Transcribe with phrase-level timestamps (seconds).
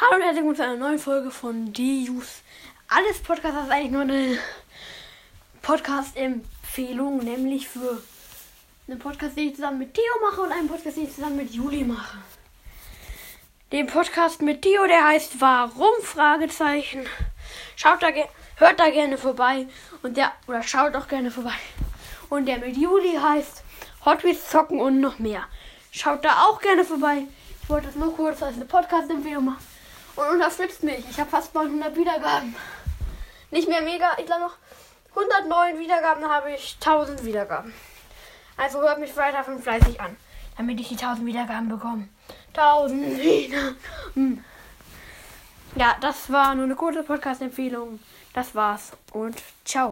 [0.00, 2.40] Hallo und herzlich willkommen zu einer neuen Folge von Dius.
[2.88, 4.38] Alles Podcast ist eigentlich nur eine
[5.60, 8.02] Podcast-Empfehlung, nämlich für
[8.88, 11.50] einen Podcast, den ich zusammen mit Theo mache und einen Podcast, den ich zusammen mit
[11.50, 12.16] Juli mache.
[13.72, 15.92] Den Podcast mit Theo, der heißt Warum?
[16.02, 17.04] Fragezeichen.
[17.76, 18.08] Schaut da,
[18.56, 19.66] hört da gerne vorbei
[20.02, 21.58] und der oder schaut auch gerne vorbei.
[22.30, 23.62] Und der mit Juli heißt
[24.06, 25.44] Hot Wheels zocken und noch mehr.
[25.92, 27.24] Schaut da auch gerne vorbei.
[27.62, 29.79] Ich wollte das nur kurz als eine Podcast-Empfehlung machen.
[30.20, 31.02] Und unterstützt mich.
[31.10, 32.54] Ich habe fast 900 Wiedergaben.
[33.50, 34.10] Nicht mehr mega.
[34.18, 34.56] Ich glaube noch
[35.10, 37.72] 109 Wiedergaben, habe ich 1000 Wiedergaben.
[38.56, 40.14] Also hört mich weiter von fleißig an,
[40.58, 42.08] damit ich die 1000 Wiedergaben bekomme.
[42.54, 44.44] 1000 Wiedergaben.
[45.74, 47.98] Ja, das war nur eine kurze Podcast-Empfehlung.
[48.34, 49.88] Das war's und ciao.